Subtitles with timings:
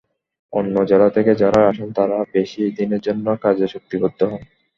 [0.53, 4.41] অন্য জেলা থেকে যাঁরা আসেন তাঁরা বেশি দিনের জন্য কাজে চুক্তিবদ্ধ হন।